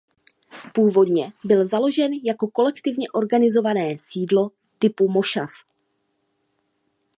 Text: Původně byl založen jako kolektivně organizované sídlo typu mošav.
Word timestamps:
Původně 0.73 1.33
byl 1.43 1.65
založen 1.65 2.13
jako 2.13 2.47
kolektivně 2.47 3.09
organizované 3.09 3.95
sídlo 3.99 4.51
typu 4.79 5.11
mošav. 5.11 5.49